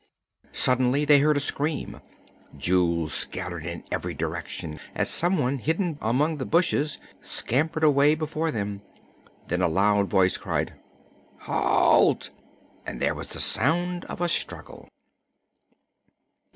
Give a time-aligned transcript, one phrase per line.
[0.53, 2.01] Suddenly they heard a scream.
[2.57, 8.49] Jewels scattered in every direction as some one hidden among the bushes scampered away before
[8.49, 8.81] them.
[9.45, 10.73] Then a loud voice cried:
[11.41, 12.31] "Halt!"
[12.83, 14.89] and there was the sound of a struggle.